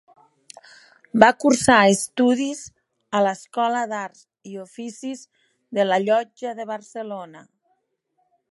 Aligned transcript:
Va 1.23 1.27
cursar 1.43 1.75
estudis 1.95 2.61
a 3.19 3.21
l'Escola 3.27 3.83
d’Arts 3.93 4.23
i 4.53 4.57
Oficis 4.63 5.21
de 5.79 5.85
la 5.91 6.01
Llotja 6.07 6.55
de 6.61 6.67
Barcelona. 6.73 7.45